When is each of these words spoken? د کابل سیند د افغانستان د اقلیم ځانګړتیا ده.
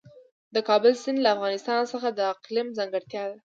د 0.55 0.55
کابل 0.67 0.93
سیند 1.03 1.19
د 1.23 1.27
افغانستان 1.35 1.77
د 2.17 2.21
اقلیم 2.33 2.67
ځانګړتیا 2.77 3.23
ده. 3.31 3.37